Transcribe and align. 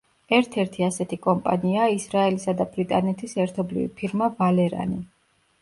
ერთ-ერთი 0.35 0.85
ასეთი 0.85 1.19
კომპანიაა 1.25 1.91
ისრაელისა 1.97 2.57
და 2.63 2.69
ბრიტანეთის 2.71 3.39
ერთობლივი 3.45 3.93
ფირმა 4.01 4.35
„ვალერანი“. 4.41 4.99